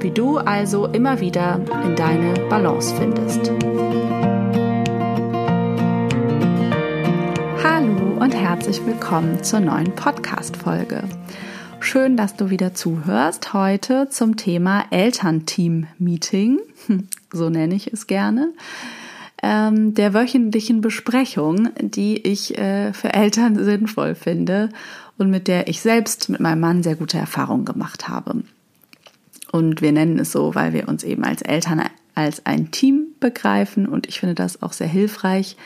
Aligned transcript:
wie 0.00 0.10
du 0.10 0.38
also 0.38 0.86
immer 0.86 1.20
wieder 1.20 1.60
in 1.84 1.96
deine 1.96 2.34
Balance 2.48 2.94
findest. 2.94 3.50
Hallo 7.62 8.18
und 8.20 8.34
herzlich 8.34 8.84
willkommen 8.84 9.42
zur 9.42 9.60
neuen 9.60 9.94
Podcast-Folge. 9.94 11.04
Schön, 11.80 12.16
dass 12.16 12.36
du 12.36 12.50
wieder 12.50 12.74
zuhörst. 12.74 13.52
Heute 13.52 14.08
zum 14.10 14.36
Thema 14.36 14.84
Elternteam-Meeting, 14.90 16.58
so 17.32 17.48
nenne 17.48 17.74
ich 17.74 17.92
es 17.92 18.06
gerne, 18.06 18.52
ähm, 19.42 19.94
der 19.94 20.12
wöchentlichen 20.12 20.80
Besprechung, 20.80 21.70
die 21.80 22.18
ich 22.18 22.58
äh, 22.58 22.92
für 22.92 23.14
Eltern 23.14 23.56
sinnvoll 23.64 24.14
finde 24.14 24.68
und 25.16 25.30
mit 25.30 25.48
der 25.48 25.68
ich 25.68 25.80
selbst 25.80 26.28
mit 26.28 26.40
meinem 26.40 26.60
Mann 26.60 26.82
sehr 26.82 26.96
gute 26.96 27.18
Erfahrungen 27.18 27.64
gemacht 27.64 28.08
habe. 28.08 28.42
Und 29.52 29.80
wir 29.80 29.92
nennen 29.92 30.18
es 30.18 30.32
so, 30.32 30.54
weil 30.54 30.72
wir 30.72 30.88
uns 30.88 31.04
eben 31.04 31.24
als 31.24 31.42
Eltern 31.42 31.82
als 32.14 32.44
ein 32.46 32.70
Team 32.70 33.08
begreifen. 33.20 33.86
Und 33.86 34.06
ich 34.06 34.20
finde 34.20 34.34
das 34.34 34.62
auch 34.62 34.72
sehr 34.72 34.88
hilfreich, 34.88 35.56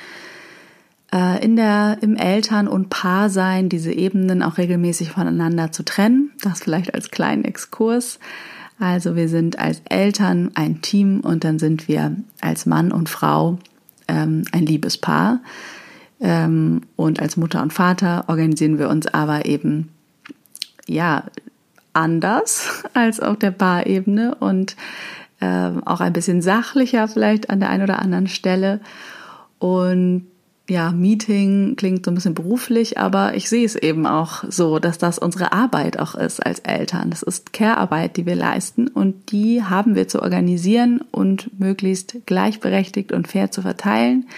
äh, 1.12 1.44
in 1.44 1.56
der, 1.56 1.98
im 2.00 2.16
Eltern- 2.16 2.68
und 2.68 2.90
Paarsein 2.90 3.68
diese 3.68 3.92
Ebenen 3.92 4.42
auch 4.42 4.58
regelmäßig 4.58 5.10
voneinander 5.10 5.72
zu 5.72 5.84
trennen. 5.84 6.30
Das 6.42 6.60
vielleicht 6.60 6.94
als 6.94 7.10
kleinen 7.10 7.44
Exkurs. 7.44 8.18
Also 8.78 9.14
wir 9.14 9.28
sind 9.28 9.58
als 9.58 9.82
Eltern 9.88 10.52
ein 10.54 10.80
Team 10.82 11.20
und 11.20 11.44
dann 11.44 11.58
sind 11.58 11.88
wir 11.88 12.16
als 12.40 12.66
Mann 12.66 12.92
und 12.92 13.08
Frau 13.08 13.58
ähm, 14.08 14.44
ein 14.52 14.64
Liebespaar. 14.64 15.40
Ähm, 16.20 16.82
und 16.96 17.20
als 17.20 17.36
Mutter 17.36 17.62
und 17.62 17.72
Vater 17.72 18.24
organisieren 18.28 18.78
wir 18.78 18.88
uns 18.88 19.06
aber 19.06 19.46
eben 19.46 19.90
ja 20.86 21.24
anders 21.92 22.84
als 22.94 23.20
auf 23.20 23.38
der 23.38 23.50
Baarebene 23.50 24.34
und 24.36 24.76
äh, 25.40 25.70
auch 25.84 26.00
ein 26.00 26.12
bisschen 26.12 26.42
sachlicher 26.42 27.08
vielleicht 27.08 27.50
an 27.50 27.60
der 27.60 27.70
einen 27.70 27.84
oder 27.84 28.00
anderen 28.00 28.28
Stelle. 28.28 28.80
Und 29.58 30.26
ja, 30.70 30.92
Meeting 30.92 31.74
klingt 31.74 32.04
so 32.04 32.12
ein 32.12 32.14
bisschen 32.14 32.34
beruflich, 32.34 32.96
aber 32.96 33.34
ich 33.34 33.48
sehe 33.48 33.64
es 33.64 33.74
eben 33.74 34.06
auch 34.06 34.44
so, 34.48 34.78
dass 34.78 34.98
das 34.98 35.18
unsere 35.18 35.52
Arbeit 35.52 35.98
auch 35.98 36.14
ist 36.14 36.38
als 36.46 36.60
Eltern. 36.60 37.10
Das 37.10 37.22
ist 37.22 37.52
Care-Arbeit, 37.52 38.16
die 38.16 38.24
wir 38.24 38.36
leisten 38.36 38.86
und 38.86 39.32
die 39.32 39.64
haben 39.64 39.96
wir 39.96 40.06
zu 40.06 40.22
organisieren 40.22 41.00
und 41.10 41.58
möglichst 41.58 42.18
gleichberechtigt 42.24 43.10
und 43.10 43.26
fair 43.26 43.50
zu 43.50 43.62
verteilen. 43.62 44.28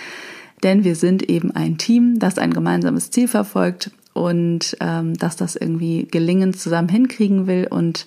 Denn 0.62 0.84
wir 0.84 0.96
sind 0.96 1.28
eben 1.28 1.50
ein 1.54 1.76
Team, 1.76 2.18
das 2.18 2.38
ein 2.38 2.54
gemeinsames 2.54 3.10
Ziel 3.10 3.28
verfolgt 3.28 3.90
und 4.12 4.76
ähm, 4.80 5.16
dass 5.16 5.36
das 5.36 5.56
irgendwie 5.56 6.06
gelingend 6.10 6.58
zusammen 6.58 6.88
hinkriegen 6.88 7.46
will. 7.46 7.66
Und 7.68 8.06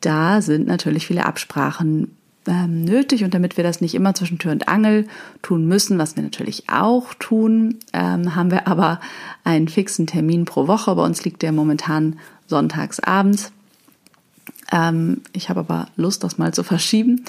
da 0.00 0.40
sind 0.42 0.66
natürlich 0.66 1.06
viele 1.06 1.24
Absprachen 1.24 2.16
ähm, 2.46 2.84
nötig. 2.84 3.24
Und 3.24 3.34
damit 3.34 3.56
wir 3.56 3.64
das 3.64 3.80
nicht 3.80 3.94
immer 3.94 4.14
zwischen 4.14 4.38
Tür 4.38 4.52
und 4.52 4.68
Angel 4.68 5.06
tun 5.42 5.66
müssen, 5.66 5.98
was 5.98 6.16
wir 6.16 6.22
natürlich 6.22 6.64
auch 6.68 7.14
tun, 7.14 7.76
ähm, 7.92 8.34
haben 8.34 8.50
wir 8.50 8.66
aber 8.66 9.00
einen 9.44 9.68
fixen 9.68 10.06
Termin 10.06 10.44
pro 10.44 10.66
Woche. 10.66 10.94
Bei 10.94 11.04
uns 11.04 11.24
liegt 11.24 11.42
der 11.42 11.52
momentan 11.52 12.18
sonntags 12.46 13.00
abends. 13.00 13.52
Ähm, 14.72 15.22
ich 15.32 15.48
habe 15.48 15.60
aber 15.60 15.88
Lust, 15.96 16.24
das 16.24 16.38
mal 16.38 16.52
zu 16.52 16.62
verschieben, 16.62 17.24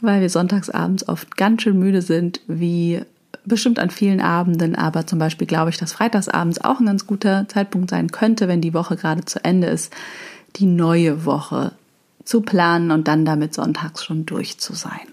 weil 0.00 0.20
wir 0.20 0.30
sonntags 0.30 0.70
abends 0.70 1.08
oft 1.08 1.36
ganz 1.36 1.62
schön 1.62 1.78
müde 1.78 2.02
sind, 2.02 2.40
wie 2.46 3.02
bestimmt 3.46 3.78
an 3.78 3.90
vielen 3.90 4.20
Abenden, 4.20 4.74
aber 4.74 5.06
zum 5.06 5.18
Beispiel 5.18 5.46
glaube 5.46 5.70
ich, 5.70 5.78
dass 5.78 5.92
freitagsabends 5.92 6.60
auch 6.60 6.80
ein 6.80 6.86
ganz 6.86 7.06
guter 7.06 7.48
Zeitpunkt 7.48 7.90
sein 7.90 8.10
könnte, 8.10 8.48
wenn 8.48 8.60
die 8.60 8.74
Woche 8.74 8.96
gerade 8.96 9.24
zu 9.24 9.42
Ende 9.44 9.68
ist, 9.68 9.92
die 10.56 10.66
neue 10.66 11.24
Woche 11.24 11.72
zu 12.24 12.40
planen 12.40 12.90
und 12.90 13.08
dann 13.08 13.24
damit 13.24 13.54
sonntags 13.54 14.04
schon 14.04 14.26
durch 14.26 14.58
zu 14.58 14.74
sein. 14.74 15.08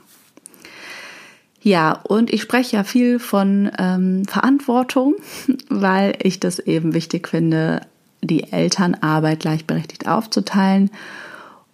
Ja, 1.61 1.93
und 1.93 2.33
ich 2.33 2.41
spreche 2.41 2.75
ja 2.75 2.83
viel 2.83 3.19
von 3.19 3.71
ähm, 3.77 4.25
Verantwortung, 4.25 5.15
weil 5.69 6.15
ich 6.21 6.39
das 6.39 6.59
eben 6.59 6.93
wichtig 6.93 7.29
finde, 7.29 7.81
die 8.21 8.51
Elternarbeit 8.51 9.39
gleichberechtigt 9.41 10.07
aufzuteilen 10.07 10.91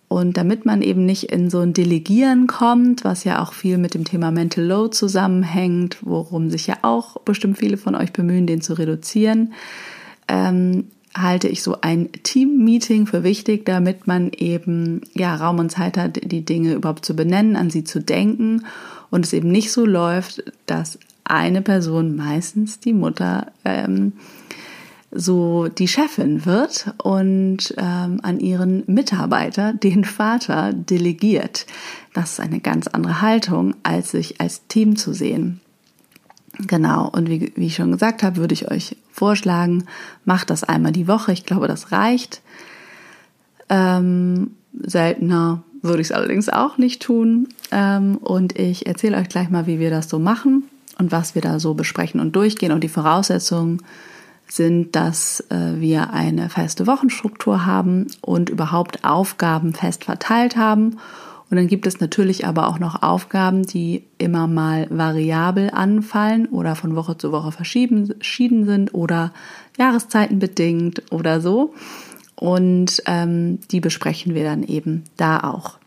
und 0.09 0.37
damit 0.37 0.65
man 0.65 0.81
eben 0.81 1.05
nicht 1.05 1.25
in 1.25 1.51
so 1.51 1.59
ein 1.59 1.73
Delegieren 1.73 2.47
kommt, 2.47 3.05
was 3.05 3.23
ja 3.23 3.43
auch 3.43 3.53
viel 3.53 3.77
mit 3.77 3.93
dem 3.93 4.05
Thema 4.05 4.31
Mental 4.31 4.65
Load 4.65 4.95
zusammenhängt, 4.95 5.97
worum 6.01 6.49
sich 6.49 6.65
ja 6.65 6.77
auch 6.81 7.21
bestimmt 7.21 7.59
viele 7.59 7.77
von 7.77 7.93
euch 7.93 8.11
bemühen, 8.11 8.47
den 8.47 8.59
zu 8.59 8.73
reduzieren, 8.73 9.53
ähm, 10.27 10.85
halte 11.15 11.47
ich 11.47 11.61
so 11.61 11.77
ein 11.81 12.11
Team-Meeting 12.11 13.05
für 13.05 13.23
wichtig, 13.23 13.65
damit 13.65 14.07
man 14.07 14.31
eben 14.35 15.01
ja 15.13 15.35
Raum 15.35 15.59
und 15.59 15.71
Zeit 15.71 15.95
hat, 15.95 16.19
die 16.23 16.43
Dinge 16.43 16.73
überhaupt 16.73 17.05
zu 17.05 17.15
benennen, 17.15 17.55
an 17.55 17.69
sie 17.69 17.83
zu 17.83 17.99
denken 17.99 18.65
und 19.11 19.25
es 19.25 19.33
eben 19.33 19.49
nicht 19.49 19.71
so 19.71 19.85
läuft, 19.85 20.43
dass 20.65 20.97
eine 21.23 21.61
Person, 21.61 22.15
meistens 22.15 22.79
die 22.79 22.93
Mutter, 22.93 23.51
ähm, 23.63 24.13
so 25.11 25.67
die 25.67 25.87
Chefin 25.87 26.45
wird 26.45 26.93
und 27.01 27.73
ähm, 27.77 28.19
an 28.21 28.39
ihren 28.39 28.83
Mitarbeiter, 28.87 29.73
den 29.73 30.03
Vater, 30.03 30.73
delegiert. 30.73 31.65
Das 32.13 32.33
ist 32.33 32.39
eine 32.39 32.59
ganz 32.59 32.87
andere 32.87 33.21
Haltung, 33.21 33.75
als 33.83 34.11
sich 34.11 34.39
als 34.39 34.67
Team 34.67 34.95
zu 34.95 35.13
sehen. 35.13 35.61
Genau, 36.59 37.07
und 37.07 37.29
wie, 37.29 37.53
wie 37.55 37.67
ich 37.67 37.75
schon 37.75 37.91
gesagt 37.91 38.21
habe, 38.21 38.37
würde 38.37 38.53
ich 38.53 38.69
euch 38.69 38.97
vorschlagen, 39.11 39.85
macht 40.25 40.49
das 40.49 40.63
einmal 40.63 40.91
die 40.91 41.07
Woche. 41.07 41.31
Ich 41.31 41.45
glaube, 41.45 41.67
das 41.67 41.91
reicht. 41.91 42.41
Ähm, 43.69 44.51
seltener 44.73 45.63
würde 45.81 46.01
ich 46.01 46.07
es 46.07 46.11
allerdings 46.11 46.49
auch 46.49 46.77
nicht 46.77 47.01
tun. 47.01 47.47
Ähm, 47.71 48.17
und 48.17 48.59
ich 48.59 48.85
erzähle 48.87 49.17
euch 49.17 49.29
gleich 49.29 49.49
mal, 49.49 49.67
wie 49.67 49.79
wir 49.79 49.89
das 49.89 50.09
so 50.09 50.19
machen 50.19 50.63
und 50.97 51.11
was 51.11 51.33
wir 51.33 51.41
da 51.41 51.59
so 51.59 51.73
besprechen 51.73 52.19
und 52.19 52.35
durchgehen 52.35 52.71
und 52.71 52.83
die 52.83 52.89
Voraussetzungen 52.89 53.81
sind, 54.51 54.95
dass 54.95 55.41
äh, 55.49 55.79
wir 55.79 56.11
eine 56.11 56.49
feste 56.49 56.87
Wochenstruktur 56.87 57.65
haben 57.65 58.07
und 58.21 58.49
überhaupt 58.49 59.03
Aufgaben 59.03 59.73
fest 59.73 60.05
verteilt 60.05 60.57
haben. 60.57 60.97
Und 61.49 61.57
dann 61.57 61.67
gibt 61.67 61.87
es 61.87 61.99
natürlich 61.99 62.45
aber 62.45 62.67
auch 62.67 62.77
noch 62.77 63.01
Aufgaben, 63.01 63.63
die 63.63 64.03
immer 64.17 64.47
mal 64.47 64.87
variabel 64.91 65.71
anfallen 65.71 66.45
oder 66.47 66.75
von 66.75 66.95
Woche 66.95 67.17
zu 67.17 67.31
Woche 67.31 67.51
verschieden 67.51 68.65
sind 68.65 68.93
oder 68.93 69.31
Jahreszeiten 69.77 70.37
bedingt 70.37 71.11
oder 71.11 71.41
so. 71.41 71.73
Und 72.35 73.01
ähm, 73.05 73.59
die 73.71 73.79
besprechen 73.79 74.35
wir 74.35 74.43
dann 74.43 74.63
eben 74.63 75.03
da 75.17 75.39
auch. 75.39 75.79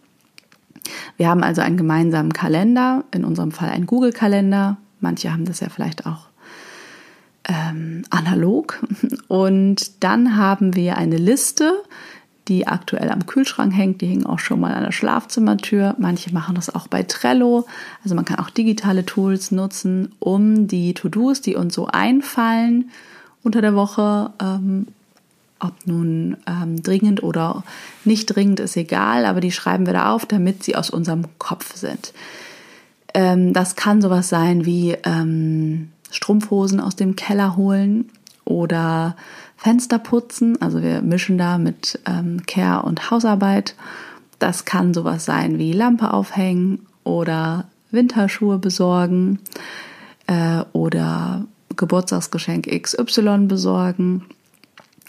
Wir 1.17 1.29
haben 1.29 1.45
also 1.45 1.63
einen 1.63 1.77
gemeinsamen 1.77 2.33
Kalender, 2.33 3.05
in 3.13 3.25
unserem 3.25 3.53
Fall 3.53 3.71
einen 3.71 3.87
Google-Kalender. 3.87 4.77
Manche 5.01 5.33
haben 5.33 5.45
das 5.45 5.61
ja 5.61 5.69
vielleicht 5.69 6.07
auch 6.07 6.32
ähm, 7.49 8.05
analog. 8.11 8.83
Und 9.29 10.03
dann 10.03 10.37
haben 10.37 10.75
wir 10.75 10.97
eine 10.97 11.17
Liste, 11.17 11.83
die 12.49 12.67
aktuell 12.67 13.11
am 13.11 13.27
Kühlschrank 13.27 13.73
hängt. 13.73 14.01
Die 14.01 14.07
hängen 14.07 14.27
auch 14.27 14.39
schon 14.39 14.61
mal 14.61 14.75
an 14.75 14.83
der 14.83 14.93
Schlafzimmertür. 14.93 15.95
Manche 15.99 16.33
machen 16.33 16.55
das 16.55 16.75
auch 16.75 16.89
bei 16.89 17.03
Trello. 17.03 17.67
Also 18.03 18.15
man 18.15 18.25
kann 18.25 18.39
auch 18.39 18.51
digitale 18.51 19.07
Tools 19.07 19.53
nutzen, 19.53 20.13
um 20.19 20.67
die 20.67 20.95
To-Dos, 20.95 21.41
die 21.41 21.55
uns 21.55 21.75
so 21.75 21.87
einfallen 21.87 22.91
unter 23.43 23.61
der 23.61 23.75
Woche, 23.75 24.31
ähm, 24.41 24.87
ob 25.59 25.75
nun 25.87 26.37
ähm, 26.47 26.83
dringend 26.83 27.23
oder 27.23 27.63
nicht 28.05 28.27
dringend, 28.27 28.61
ist 28.61 28.77
egal, 28.77 29.25
aber 29.27 29.41
die 29.41 29.53
schreiben 29.53 29.87
wir 29.87 29.93
da 29.93 30.13
auf, 30.13 30.27
damit 30.27 30.65
sie 30.65 30.75
aus 30.75 30.91
unserem 30.91 31.25
Kopf 31.39 31.77
sind. 31.77 32.13
Ähm, 33.15 33.53
das 33.53 33.77
kann 33.77 34.03
sowas 34.03 34.29
sein 34.29 34.65
wie 34.65 34.97
ähm, 35.05 35.91
Strumpfhosen 36.13 36.81
aus 36.81 36.95
dem 36.95 37.17
Keller 37.17 37.57
holen 37.57 38.11
oder 38.45 39.17
Fenster 39.57 39.99
putzen. 39.99 40.61
Also 40.61 40.83
wir 40.83 41.03
mischen 41.03 41.39
da 41.39 41.59
mit 41.59 41.99
ähm, 42.07 42.43
Care 42.47 42.83
und 42.83 43.11
Hausarbeit. 43.11 43.75
Das 44.39 44.65
kann 44.65 44.95
sowas 44.95 45.25
sein 45.25 45.59
wie 45.59 45.73
Lampe 45.73 46.13
aufhängen 46.13 46.87
oder 47.05 47.67
Winterschuhe 47.91 48.59
besorgen 48.59 49.39
äh, 50.27 50.63
oder 50.73 51.47
Geburtstagsgeschenk 51.77 52.67
XY 52.67 53.47
besorgen. 53.47 54.25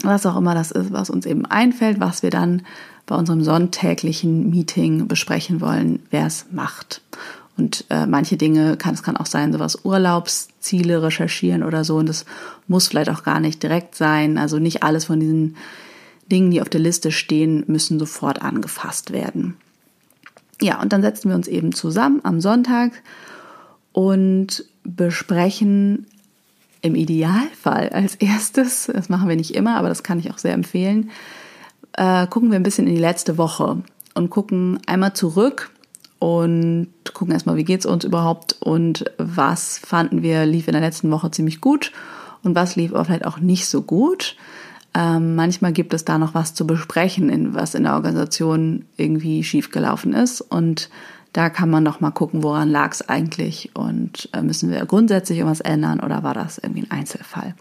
Was 0.02 0.26
auch 0.26 0.38
immer 0.38 0.56
das 0.56 0.72
ist, 0.72 0.92
was 0.92 1.10
uns 1.10 1.26
eben 1.26 1.46
einfällt, 1.46 2.00
was 2.00 2.24
wir 2.24 2.30
dann 2.30 2.64
bei 3.06 3.16
unserem 3.16 3.44
sonntäglichen 3.44 4.50
Meeting 4.50 5.08
besprechen 5.08 5.62
wollen, 5.62 6.00
wer 6.10 6.26
es 6.26 6.46
macht. 6.52 7.02
Und 7.56 7.86
äh, 7.90 8.08
manche 8.08 8.36
Dinge 8.36 8.78
kann 8.78 8.96
es 8.96 9.04
kann 9.04 9.18
auch 9.18 9.28
sein, 9.28 9.54
sowas 9.54 9.80
Urlaubsziele 9.84 11.04
recherchieren 11.04 11.64
oder 11.64 11.84
so. 11.84 11.98
Und 11.98 12.10
das 12.10 12.26
muss 12.68 12.88
vielleicht 12.88 13.10
auch 13.10 13.24
gar 13.24 13.40
nicht 13.40 13.62
direkt 13.62 13.96
sein. 13.96 14.38
Also 14.38 14.58
nicht 14.60 14.82
alles 14.82 15.06
von 15.06 15.20
diesen 15.20 15.56
Dingen, 16.32 16.52
die 16.52 16.62
auf 16.62 16.70
der 16.70 16.80
Liste 16.82 17.12
stehen, 17.12 17.64
müssen 17.68 18.00
sofort 18.00 18.42
angefasst 18.42 19.12
werden. 19.12 19.56
Ja, 20.62 20.82
und 20.82 20.94
dann 20.94 21.02
setzen 21.02 21.30
wir 21.30 21.36
uns 21.36 21.48
eben 21.48 21.74
zusammen 21.74 22.22
am 22.24 22.42
Sonntag 22.42 22.92
und 23.92 24.66
besprechen 24.84 26.08
im 26.82 26.96
Idealfall 26.96 27.90
als 27.90 28.16
erstes, 28.16 28.90
das 28.94 29.10
machen 29.10 29.30
wir 29.30 29.36
nicht 29.36 29.56
immer, 29.56 29.78
aber 29.78 29.90
das 29.90 30.04
kann 30.04 30.20
ich 30.20 30.32
auch 30.32 30.38
sehr 30.38 30.54
empfehlen, 30.54 31.12
äh, 31.94 32.28
gucken 32.28 32.52
wir 32.52 32.58
ein 32.58 32.64
bisschen 32.64 32.88
in 32.88 32.96
die 32.96 33.02
letzte 33.02 33.38
Woche 33.38 33.82
und 34.16 34.30
gucken 34.30 34.80
einmal 34.86 35.14
zurück 35.14 35.72
und 36.24 36.88
gucken 37.14 37.34
erstmal, 37.34 37.58
wie 37.58 37.66
geht's 37.66 37.86
uns 37.86 38.06
überhaupt 38.06 38.56
und 38.62 39.04
was 39.18 39.78
fanden 39.78 40.22
wir 40.22 40.46
lief 40.46 40.70
in 40.70 40.72
der 40.72 40.82
letzten 40.82 41.12
Woche 41.12 41.32
ziemlich 41.32 41.60
gut 41.60 41.92
und 42.44 42.56
was 42.56 42.78
lief 42.78 42.94
aber 42.94 43.04
vielleicht 43.04 43.26
auch 43.26 43.40
nicht 43.40 43.68
so 43.68 43.82
gut. 43.82 44.38
Ähm, 44.94 45.36
manchmal 45.36 45.74
gibt 45.74 45.94
es 45.94 46.06
da 46.06 46.18
noch 46.18 46.34
was 46.34 46.54
zu 46.54 46.66
besprechen, 46.66 47.28
in, 47.28 47.54
was 47.56 47.76
in 47.76 47.84
der 47.84 47.96
Organisation 47.96 48.86
irgendwie 48.96 49.44
schiefgelaufen 49.44 50.14
ist 50.14 50.40
und 50.40 50.90
da 51.34 51.50
kann 51.50 51.70
man 51.70 51.84
noch 51.84 52.00
mal 52.00 52.12
gucken, 52.12 52.42
woran 52.42 52.70
lag 52.70 52.94
es 52.94 53.10
eigentlich 53.10 53.72
und 53.74 54.30
äh, 54.32 54.42
müssen 54.42 54.72
wir 54.72 54.86
grundsätzlich 54.86 55.40
irgendwas 55.40 55.60
ändern 55.60 56.00
oder 56.00 56.24
war 56.24 56.34
das 56.34 56.58
irgendwie 56.58 56.84
ein 56.84 56.92
Einzelfall. 56.92 57.54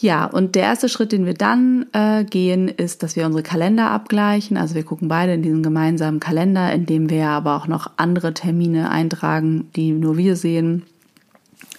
Ja, 0.00 0.26
und 0.26 0.54
der 0.54 0.62
erste 0.62 0.88
Schritt, 0.88 1.10
den 1.10 1.26
wir 1.26 1.34
dann 1.34 1.86
äh, 1.92 2.22
gehen, 2.22 2.68
ist, 2.68 3.02
dass 3.02 3.16
wir 3.16 3.26
unsere 3.26 3.42
Kalender 3.42 3.90
abgleichen. 3.90 4.56
Also 4.56 4.76
wir 4.76 4.84
gucken 4.84 5.08
beide 5.08 5.34
in 5.34 5.42
diesen 5.42 5.64
gemeinsamen 5.64 6.20
Kalender, 6.20 6.72
in 6.72 6.86
dem 6.86 7.10
wir 7.10 7.28
aber 7.28 7.56
auch 7.56 7.66
noch 7.66 7.90
andere 7.96 8.32
Termine 8.32 8.90
eintragen, 8.90 9.68
die 9.74 9.90
nur 9.90 10.16
wir 10.16 10.36
sehen. 10.36 10.84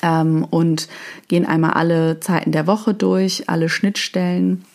Ähm, 0.02 0.46
und 0.50 0.90
gehen 1.30 1.46
einmal 1.46 1.72
alle 1.72 2.20
Zeiten 2.20 2.52
der 2.52 2.68
Woche 2.68 2.94
durch, 2.94 3.48
alle 3.48 3.70
Schnittstellen 3.70 4.66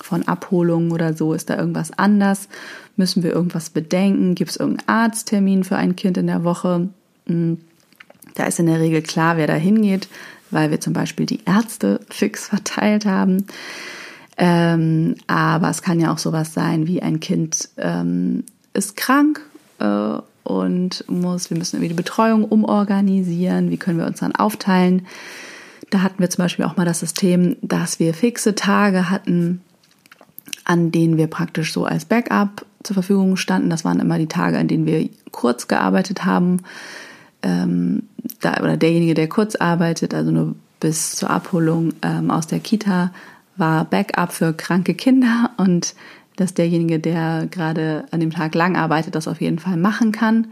von 0.00 0.26
Abholungen 0.26 0.90
oder 0.90 1.12
so. 1.12 1.34
Ist 1.34 1.50
da 1.50 1.58
irgendwas 1.58 1.92
anders? 1.98 2.48
Müssen 2.96 3.22
wir 3.22 3.32
irgendwas 3.32 3.68
bedenken? 3.68 4.34
Gibt 4.34 4.52
es 4.52 4.56
irgendeinen 4.56 4.88
Arzttermin 4.88 5.64
für 5.64 5.76
ein 5.76 5.94
Kind 5.94 6.16
in 6.16 6.26
der 6.26 6.42
Woche? 6.44 6.88
Hm, 7.26 7.58
da 8.34 8.46
ist 8.46 8.58
in 8.58 8.66
der 8.66 8.80
Regel 8.80 9.02
klar, 9.02 9.36
wer 9.36 9.46
da 9.46 9.54
hingeht 9.54 10.08
weil 10.54 10.70
wir 10.70 10.80
zum 10.80 10.92
Beispiel 10.92 11.26
die 11.26 11.40
Ärzte 11.44 12.00
fix 12.10 12.48
verteilt 12.48 13.04
haben. 13.04 13.46
Ähm, 14.36 15.16
aber 15.26 15.68
es 15.70 15.82
kann 15.82 16.00
ja 16.00 16.12
auch 16.12 16.18
sowas 16.18 16.54
sein 16.54 16.86
wie 16.86 17.02
ein 17.02 17.20
Kind 17.20 17.68
ähm, 17.76 18.44
ist 18.72 18.96
krank 18.96 19.40
äh, 19.78 20.18
und 20.42 21.04
muss, 21.08 21.50
wir 21.50 21.56
müssen 21.56 21.76
irgendwie 21.76 21.90
die 21.90 21.94
Betreuung 21.94 22.44
umorganisieren. 22.44 23.70
Wie 23.70 23.76
können 23.76 23.98
wir 23.98 24.06
uns 24.06 24.20
dann 24.20 24.34
aufteilen? 24.34 25.06
Da 25.90 26.02
hatten 26.02 26.18
wir 26.18 26.30
zum 26.30 26.42
Beispiel 26.42 26.64
auch 26.64 26.76
mal 26.76 26.84
das 26.84 27.00
System, 27.00 27.56
dass 27.62 28.00
wir 28.00 28.14
fixe 28.14 28.56
Tage 28.56 29.10
hatten, 29.10 29.60
an 30.64 30.90
denen 30.90 31.16
wir 31.16 31.28
praktisch 31.28 31.72
so 31.72 31.84
als 31.84 32.04
Backup 32.04 32.66
zur 32.82 32.94
Verfügung 32.94 33.36
standen. 33.36 33.70
Das 33.70 33.84
waren 33.84 34.00
immer 34.00 34.18
die 34.18 34.26
Tage, 34.26 34.58
an 34.58 34.66
denen 34.66 34.86
wir 34.86 35.08
kurz 35.30 35.68
gearbeitet 35.68 36.24
haben 36.24 36.58
ähm, 37.44 38.02
da, 38.40 38.54
oder 38.60 38.76
derjenige, 38.76 39.14
der 39.14 39.28
kurz 39.28 39.54
arbeitet, 39.54 40.14
also 40.14 40.32
nur 40.32 40.56
bis 40.80 41.14
zur 41.14 41.30
Abholung 41.30 41.94
ähm, 42.02 42.30
aus 42.30 42.46
der 42.46 42.58
Kita, 42.58 43.12
war 43.56 43.84
Backup 43.84 44.32
für 44.32 44.52
kranke 44.52 44.94
Kinder 44.94 45.50
und 45.56 45.94
dass 46.36 46.54
derjenige, 46.54 46.98
der 46.98 47.46
gerade 47.48 48.06
an 48.10 48.18
dem 48.18 48.30
Tag 48.30 48.54
lang 48.56 48.76
arbeitet, 48.76 49.14
das 49.14 49.28
auf 49.28 49.40
jeden 49.40 49.60
Fall 49.60 49.76
machen 49.76 50.10
kann. 50.10 50.48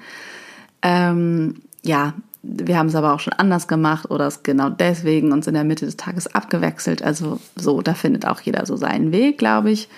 Ähm, 0.83 1.57
ja, 1.83 2.15
wir 2.43 2.79
haben 2.79 2.89
es 2.89 2.95
aber 2.95 3.15
auch 3.15 3.21
schon 3.21 3.33
anders 3.33 3.67
gemacht 3.67 4.11
oder 4.11 4.27
es 4.27 4.43
genau 4.43 4.69
deswegen 4.69 5.33
uns 5.33 5.47
in 5.47 5.55
der 5.55 5.65
Mitte 5.65 5.87
des 5.87 5.97
Tages 5.97 6.33
abgewechselt. 6.33 7.03
Also 7.03 7.41
so, 7.57 7.83
da 7.83 7.95
findet 7.95 8.27
auch 8.27 8.41
jeder 8.41 8.67
so 8.67 8.77
seinen 8.77 9.13
Weg, 9.13 9.39
glaube 9.39 9.71
ich. 9.71 9.89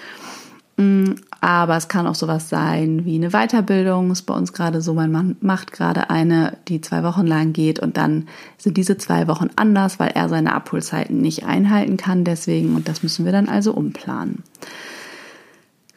Aber 1.44 1.76
es 1.76 1.88
kann 1.88 2.06
auch 2.06 2.14
sowas 2.14 2.48
sein 2.48 3.04
wie 3.04 3.16
eine 3.16 3.28
Weiterbildung. 3.32 4.10
Ist 4.10 4.22
bei 4.22 4.32
uns 4.32 4.54
gerade 4.54 4.80
so, 4.80 4.94
mein 4.94 5.12
Mann 5.12 5.36
macht 5.42 5.72
gerade 5.72 6.08
eine, 6.08 6.56
die 6.68 6.80
zwei 6.80 7.02
Wochen 7.02 7.26
lang 7.26 7.52
geht 7.52 7.78
und 7.78 7.98
dann 7.98 8.28
sind 8.56 8.78
diese 8.78 8.96
zwei 8.96 9.28
Wochen 9.28 9.50
anders, 9.54 10.00
weil 10.00 10.12
er 10.14 10.30
seine 10.30 10.54
Abholzeiten 10.54 11.20
nicht 11.20 11.44
einhalten 11.44 11.98
kann. 11.98 12.24
Deswegen, 12.24 12.74
und 12.74 12.88
das 12.88 13.02
müssen 13.02 13.26
wir 13.26 13.32
dann 13.32 13.50
also 13.50 13.74
umplanen. 13.74 14.42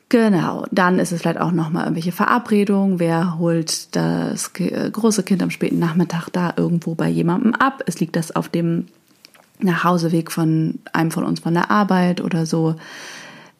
Genau, 0.09 0.65
dann 0.69 0.99
ist 0.99 1.13
es 1.13 1.21
vielleicht 1.21 1.39
auch 1.39 1.53
nochmal 1.53 1.83
irgendwelche 1.83 2.11
Verabredungen. 2.11 2.99
Wer 2.99 3.39
holt 3.39 3.95
das 3.95 4.51
große 4.51 5.23
Kind 5.23 5.41
am 5.41 5.49
späten 5.49 5.79
Nachmittag 5.79 6.27
da 6.27 6.55
irgendwo 6.57 6.93
bei 6.93 7.07
jemandem 7.07 7.53
ab? 7.53 7.83
Es 7.85 8.01
liegt 8.01 8.17
das 8.17 8.35
auf 8.35 8.49
dem 8.49 8.87
Nachhauseweg 9.59 10.29
von 10.29 10.79
einem 10.91 11.11
von 11.11 11.23
uns 11.23 11.39
von 11.39 11.53
der 11.53 11.71
Arbeit 11.71 12.19
oder 12.19 12.45
so. 12.45 12.75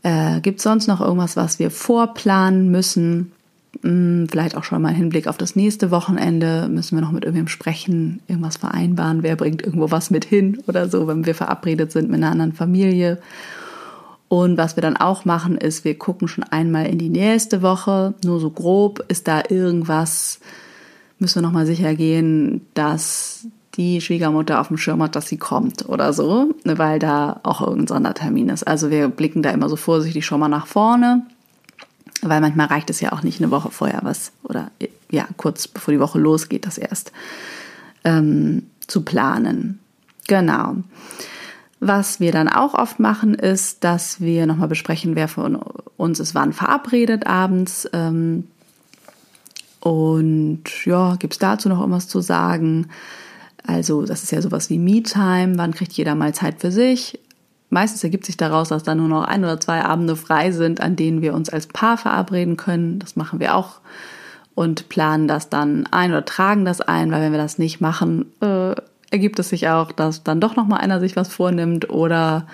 Äh, 0.07 0.39
Gibt 0.39 0.59
es 0.59 0.63
sonst 0.63 0.87
noch 0.87 1.01
irgendwas, 1.01 1.35
was 1.35 1.59
wir 1.59 1.69
vorplanen 1.69 2.71
müssen? 2.71 3.33
Hm, 3.81 4.27
vielleicht 4.31 4.55
auch 4.55 4.63
schon 4.63 4.81
mal 4.81 4.91
im 4.91 4.95
Hinblick 4.95 5.27
auf 5.27 5.37
das 5.37 5.57
nächste 5.57 5.91
Wochenende. 5.91 6.69
Müssen 6.69 6.95
wir 6.95 7.01
noch 7.01 7.11
mit 7.11 7.25
irgendwem 7.25 7.49
sprechen, 7.49 8.21
irgendwas 8.25 8.55
vereinbaren? 8.55 9.21
Wer 9.21 9.35
bringt 9.35 9.63
irgendwo 9.63 9.91
was 9.91 10.09
mit 10.09 10.23
hin 10.23 10.63
oder 10.65 10.87
so, 10.87 11.07
wenn 11.07 11.25
wir 11.25 11.35
verabredet 11.35 11.91
sind 11.91 12.09
mit 12.09 12.23
einer 12.23 12.31
anderen 12.31 12.53
Familie? 12.53 13.19
Und 14.29 14.57
was 14.57 14.77
wir 14.77 14.81
dann 14.81 14.95
auch 14.95 15.25
machen, 15.25 15.57
ist, 15.57 15.83
wir 15.83 15.97
gucken 15.97 16.29
schon 16.29 16.45
einmal 16.45 16.85
in 16.85 16.99
die 16.99 17.09
nächste 17.09 17.61
Woche, 17.61 18.13
nur 18.23 18.39
so 18.39 18.49
grob, 18.49 19.03
ist 19.09 19.27
da 19.27 19.43
irgendwas, 19.49 20.39
müssen 21.19 21.41
wir 21.41 21.47
nochmal 21.47 21.65
sicher 21.65 21.95
gehen, 21.95 22.65
dass 22.75 23.47
die 23.77 24.01
Schwiegermutter 24.01 24.59
auf 24.59 24.69
dem 24.69 24.77
Schirm 24.77 25.01
hat, 25.03 25.15
dass 25.15 25.27
sie 25.27 25.37
kommt 25.37 25.87
oder 25.87 26.11
so, 26.11 26.53
weil 26.63 26.99
da 26.99 27.39
auch 27.43 27.61
irgendein 27.61 27.87
Sondertermin 27.87 28.49
ist. 28.49 28.67
Also 28.67 28.89
wir 28.89 29.07
blicken 29.07 29.43
da 29.43 29.51
immer 29.51 29.69
so 29.69 29.75
vorsichtig 29.75 30.25
schon 30.25 30.39
mal 30.39 30.47
nach 30.47 30.65
vorne, 30.65 31.25
weil 32.23 32.41
manchmal 32.41 32.67
reicht 32.67 32.89
es 32.89 32.99
ja 32.99 33.13
auch 33.13 33.21
nicht 33.21 33.39
eine 33.39 33.51
Woche 33.51 33.69
vorher 33.69 33.99
was 34.03 34.31
oder 34.43 34.71
ja, 35.11 35.27
kurz 35.37 35.67
bevor 35.67 35.93
die 35.93 35.99
Woche 35.99 36.19
losgeht, 36.19 36.65
das 36.65 36.77
erst 36.77 37.11
ähm, 38.03 38.63
zu 38.87 39.03
planen. 39.03 39.79
Genau. 40.27 40.77
Was 41.79 42.19
wir 42.19 42.31
dann 42.31 42.49
auch 42.49 42.73
oft 42.73 42.99
machen, 42.99 43.35
ist, 43.35 43.83
dass 43.83 44.19
wir 44.19 44.47
nochmal 44.47 44.67
besprechen, 44.67 45.15
wer 45.15 45.27
von 45.27 45.59
uns 45.95 46.19
ist 46.19 46.33
wann 46.33 46.51
verabredet 46.51 47.27
abends. 47.27 47.87
Ähm, 47.93 48.47
und 49.79 50.63
ja, 50.85 51.15
gibt 51.17 51.33
es 51.33 51.39
dazu 51.39 51.69
noch 51.69 51.79
irgendwas 51.79 52.07
zu 52.07 52.19
sagen? 52.19 52.87
Also 53.67 54.05
das 54.05 54.23
ist 54.23 54.31
ja 54.31 54.41
sowas 54.41 54.69
wie 54.69 54.79
Me-Time, 54.79 55.57
wann 55.57 55.73
kriegt 55.73 55.93
jeder 55.93 56.15
mal 56.15 56.33
Zeit 56.33 56.61
für 56.61 56.71
sich. 56.71 57.19
Meistens 57.69 58.03
ergibt 58.03 58.25
sich 58.25 58.37
daraus, 58.37 58.69
dass 58.69 58.83
dann 58.83 58.97
nur 58.97 59.09
noch 59.09 59.25
ein 59.25 59.43
oder 59.43 59.59
zwei 59.59 59.83
Abende 59.83 60.15
frei 60.15 60.51
sind, 60.51 60.79
an 60.79 60.95
denen 60.95 61.21
wir 61.21 61.33
uns 61.33 61.49
als 61.49 61.67
Paar 61.67 61.97
verabreden 61.97 62.55
können. 62.55 62.97
Das 62.99 63.17
machen 63.17 63.41
wir 63.41 63.55
auch 63.55 63.81
und 64.55 64.89
planen 64.89 65.27
das 65.27 65.49
dann 65.49 65.85
ein 65.91 66.11
oder 66.11 66.25
tragen 66.25 66.63
das 66.65 66.79
ein, 66.81 67.11
weil 67.11 67.21
wenn 67.21 67.33
wir 67.33 67.39
das 67.39 67.59
nicht 67.59 67.81
machen, 67.81 68.25
äh, 68.41 68.73
ergibt 69.11 69.37
es 69.37 69.49
sich 69.49 69.67
auch, 69.67 69.91
dass 69.91 70.23
dann 70.23 70.39
doch 70.39 70.55
noch 70.55 70.65
mal 70.65 70.77
einer 70.77 70.99
sich 70.99 71.15
was 71.15 71.27
vornimmt 71.27 71.89
oder 71.89 72.47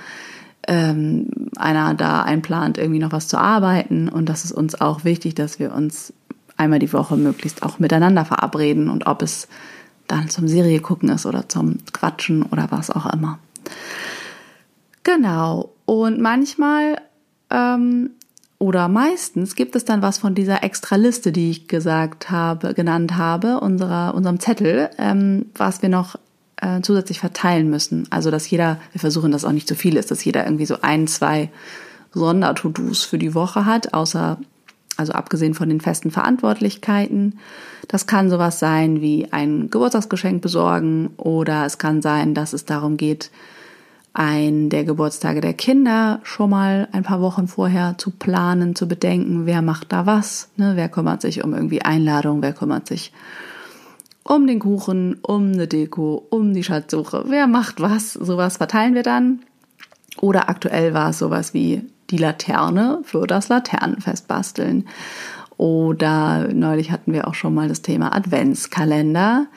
ähm, 0.68 1.28
einer 1.56 1.94
da 1.94 2.24
einplant, 2.24 2.78
irgendwie 2.78 3.00
noch 3.00 3.12
was 3.12 3.28
zu 3.28 3.38
arbeiten. 3.38 4.10
Und 4.10 4.30
das 4.30 4.46
ist 4.46 4.52
uns 4.52 4.82
auch 4.82 5.04
wichtig, 5.04 5.36
dass 5.36 5.60
wir 5.60 5.74
uns 5.74 6.12
einmal 6.58 6.80
die 6.80 6.92
Woche 6.92 7.18
möglichst 7.18 7.64
auch 7.64 7.80
miteinander 7.80 8.26
verabreden 8.26 8.90
und 8.90 9.08
ob 9.08 9.22
es 9.22 9.48
dann 10.08 10.30
zum 10.30 10.48
Serie 10.48 10.80
gucken 10.80 11.10
ist 11.10 11.26
oder 11.26 11.48
zum 11.50 11.78
Quatschen 11.94 12.44
oder 12.44 12.68
was 12.72 12.90
auch 12.90 13.12
immer. 13.14 13.40
Genau. 15.04 15.72
Und 15.86 16.20
manchmal 16.20 16.98
ähm, 17.50 18.12
oder 18.64 18.88
meistens 18.88 19.56
gibt 19.56 19.76
es 19.76 19.84
dann 19.84 20.02
was 20.02 20.18
von 20.18 20.36
dieser 20.36 20.64
Extraliste, 20.64 21.34
die 21.34 21.52
ich 21.52 21.68
gesagt 21.68 22.32
habe, 22.32 22.74
genannt 22.74 23.18
habe, 23.18 23.60
unserer, 23.60 24.16
unserem 24.16 24.40
Zettel, 24.40 24.90
ähm, 24.98 25.48
was 25.56 25.82
wir 25.82 25.90
noch 25.90 26.16
äh, 26.62 26.80
zusätzlich 26.82 27.20
verteilen 27.20 27.70
müssen. 27.70 28.08
Also 28.10 28.32
dass 28.32 28.50
jeder, 28.50 28.80
wir 28.94 29.02
versuchen, 29.02 29.32
dass 29.32 29.44
auch 29.44 29.52
nicht 29.52 29.68
zu 29.68 29.76
viel 29.76 29.98
ist, 29.98 30.12
dass 30.12 30.24
jeder 30.24 30.46
irgendwie 30.46 30.66
so 30.66 30.78
ein, 30.82 31.08
zwei 31.08 31.52
Sonder-To-Dos 32.14 33.04
für 33.04 33.18
die 33.18 33.36
Woche 33.36 33.66
hat, 33.66 33.94
außer 33.94 34.38
Also 34.96 35.14
abgesehen 35.14 35.54
von 35.54 35.70
den 35.70 35.82
festen 35.82 36.12
Verantwortlichkeiten. 36.12 37.40
Das 37.88 38.06
kann 38.06 38.30
sowas 38.30 38.60
sein 38.60 39.02
wie 39.02 39.32
ein 39.32 39.70
Geburtstagsgeschenk 39.70 40.42
besorgen 40.42 41.12
oder 41.18 41.66
es 41.66 41.78
kann 41.78 42.02
sein, 42.02 42.34
dass 42.34 42.54
es 42.54 42.66
darum 42.66 42.98
geht, 42.98 43.32
ein 44.14 44.70
der 44.70 44.84
Geburtstage 44.84 45.42
der 45.42 45.54
Kinder 45.54 46.20
schon 46.24 46.52
mal 46.52 46.88
ein 46.92 47.02
paar 47.02 47.20
Wochen 47.20 47.48
vorher 47.48 47.96
zu 47.98 48.12
planen, 48.12 48.76
zu 48.76 48.88
bedenken, 48.88 49.48
wer 49.48 49.64
macht 49.64 49.92
da 49.92 50.06
was, 50.06 50.50
ne? 50.56 50.74
wer 50.76 50.88
kümmert 50.88 51.22
sich 51.22 51.44
um 51.44 51.54
irgendwie 51.54 51.82
Einladung, 51.82 52.44
wer 52.44 52.54
kümmert 52.54 52.88
sich 52.88 53.12
um 54.24 54.48
den 54.48 54.60
Kuchen, 54.60 55.20
um 55.22 55.52
eine 55.52 55.68
Deko, 55.68 56.26
um 56.30 56.54
die 56.54 56.64
Schatzsuche, 56.64 57.26
wer 57.28 57.48
macht 57.48 57.82
was, 57.82 58.14
sowas 58.14 58.58
verteilen 58.58 58.94
wir 58.94 59.04
dann. 59.04 59.40
Oder 60.22 60.48
aktuell 60.48 60.94
war 60.94 61.10
es 61.10 61.20
sowas 61.20 61.54
wie 61.54 61.82
die 62.10 62.18
Laterne 62.18 63.02
für 63.04 63.28
das 63.28 63.50
Laternenfest 63.50 64.28
basteln. 64.28 64.88
Oder 65.58 66.50
neulich 66.54 66.92
hatten 66.92 67.14
wir 67.14 67.28
auch 67.28 67.36
schon 67.36 67.54
mal 67.54 67.68
das 67.68 67.82
Thema 67.82 68.16
Adventskalender. 68.16 69.48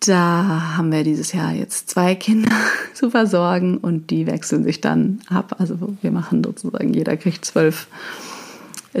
Da 0.00 0.76
haben 0.76 0.92
wir 0.92 1.02
dieses 1.02 1.32
Jahr 1.32 1.52
jetzt 1.52 1.88
zwei 1.88 2.14
Kinder 2.14 2.52
zu 2.94 3.10
versorgen 3.10 3.78
und 3.78 4.10
die 4.10 4.26
wechseln 4.26 4.64
sich 4.64 4.80
dann 4.80 5.20
ab. 5.28 5.56
Also 5.58 5.78
wir 6.02 6.10
machen 6.10 6.44
sozusagen, 6.44 6.92
jeder 6.92 7.16
kriegt 7.16 7.44
zwölf 7.44 7.88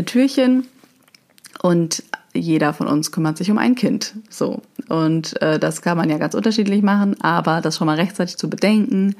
Türchen 0.06 0.66
und 1.62 2.02
jeder 2.34 2.74
von 2.74 2.88
uns 2.88 3.12
kümmert 3.12 3.38
sich 3.38 3.50
um 3.50 3.58
ein 3.58 3.74
Kind. 3.74 4.14
So. 4.28 4.60
Und 4.88 5.40
äh, 5.40 5.58
das 5.58 5.82
kann 5.82 5.96
man 5.96 6.10
ja 6.10 6.18
ganz 6.18 6.34
unterschiedlich 6.34 6.82
machen, 6.82 7.20
aber 7.22 7.60
das 7.60 7.76
schon 7.76 7.86
mal 7.86 7.96
rechtzeitig 7.96 8.36
zu 8.36 8.50
bedenken, 8.50 9.14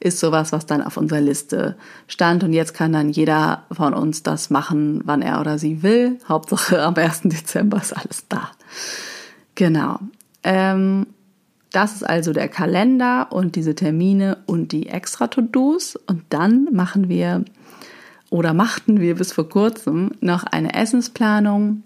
ist 0.00 0.20
sowas, 0.20 0.52
was 0.52 0.66
dann 0.66 0.82
auf 0.82 0.96
unserer 0.96 1.20
Liste 1.20 1.76
stand. 2.06 2.44
Und 2.44 2.52
jetzt 2.52 2.74
kann 2.74 2.92
dann 2.92 3.08
jeder 3.08 3.64
von 3.72 3.94
uns 3.94 4.22
das 4.22 4.50
machen, 4.50 5.00
wann 5.04 5.22
er 5.22 5.40
oder 5.40 5.58
sie 5.58 5.82
will. 5.82 6.18
Hauptsache 6.28 6.82
am 6.82 6.94
1. 6.94 7.22
Dezember 7.24 7.78
ist 7.78 7.96
alles 7.96 8.26
da. 8.28 8.50
Genau. 9.54 9.98
Ähm, 10.44 11.06
das 11.72 11.94
ist 11.94 12.02
also 12.02 12.32
der 12.32 12.48
Kalender 12.48 13.28
und 13.30 13.56
diese 13.56 13.74
Termine 13.74 14.38
und 14.46 14.72
die 14.72 14.88
Extra-To-Dos. 14.88 15.96
Und 15.96 16.22
dann 16.28 16.68
machen 16.72 17.08
wir 17.08 17.44
oder 18.30 18.54
machten 18.54 19.00
wir 19.00 19.14
bis 19.14 19.32
vor 19.32 19.48
kurzem 19.48 20.12
noch 20.20 20.44
eine 20.44 20.74
Essensplanung. 20.74 21.82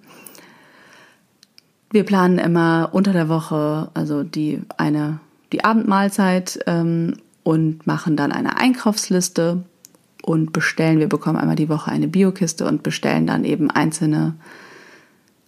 Wir 1.93 2.05
planen 2.05 2.39
immer 2.39 2.89
unter 2.93 3.13
der 3.13 3.29
Woche, 3.29 3.91
also 3.95 4.23
die 4.23 4.63
eine 4.77 5.21
die 5.53 5.65
Abendmahlzeit 5.65 6.61
ähm, 6.67 7.19
und 7.43 7.87
machen 7.87 8.17
dann 8.17 8.33
eine 8.33 8.57
Einkaufsliste 8.57 9.63
und 10.23 10.53
bestellen. 10.53 10.99
Wir 10.99 11.09
bekommen 11.09 11.39
einmal 11.39 11.57
die 11.57 11.69
Woche 11.69 11.91
eine 11.91 12.09
Biokiste 12.09 12.67
und 12.67 12.83
bestellen 12.83 13.27
dann 13.27 13.45
eben 13.45 13.71
einzelne, 13.71 14.35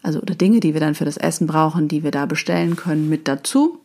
also 0.02 0.20
oder 0.20 0.34
Dinge, 0.34 0.60
die 0.60 0.74
wir 0.74 0.80
dann 0.80 0.94
für 0.94 1.04
das 1.04 1.16
Essen 1.16 1.46
brauchen, 1.46 1.88
die 1.88 2.02
wir 2.02 2.10
da 2.10 2.26
bestellen 2.26 2.76
können, 2.76 3.08
mit 3.08 3.26
dazu. 3.26 3.80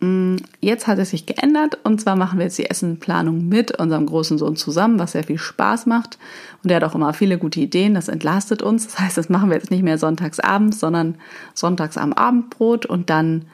Mm, 0.00 0.36
jetzt 0.60 0.86
hat 0.86 0.98
es 0.98 1.10
sich 1.10 1.24
geändert 1.24 1.78
und 1.84 2.00
zwar 2.00 2.16
machen 2.16 2.38
wir 2.38 2.44
jetzt 2.44 2.58
die 2.58 2.68
Essenplanung 2.68 3.48
mit 3.48 3.78
unserem 3.78 4.06
großen 4.06 4.36
Sohn 4.36 4.56
zusammen, 4.56 4.98
was 4.98 5.12
sehr 5.12 5.24
viel 5.24 5.38
Spaß 5.38 5.86
macht. 5.86 6.18
Und 6.62 6.70
er 6.70 6.76
hat 6.76 6.84
auch 6.84 6.94
immer 6.94 7.12
viele 7.14 7.38
gute 7.38 7.60
Ideen, 7.60 7.94
das 7.94 8.08
entlastet 8.08 8.62
uns. 8.62 8.86
Das 8.86 8.98
heißt, 8.98 9.16
das 9.16 9.28
machen 9.28 9.48
wir 9.48 9.56
jetzt 9.56 9.70
nicht 9.70 9.82
mehr 9.82 9.98
sonntags 9.98 10.38
abends, 10.38 10.80
sondern 10.80 11.16
sonntags 11.54 11.96
am 11.96 12.12
Abendbrot 12.12 12.84
und 12.84 13.08
dann 13.08 13.46